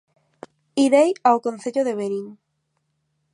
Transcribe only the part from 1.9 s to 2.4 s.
Verín